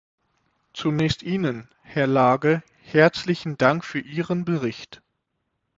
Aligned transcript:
Zunächst 0.73 1.21
Ihnen, 1.21 1.69
Herr 1.83 2.07
Lage, 2.07 2.63
herzlichen 2.81 3.59
Dank 3.59 3.85
für 3.85 3.99
Ihren 3.99 4.45
Bericht. 4.45 5.03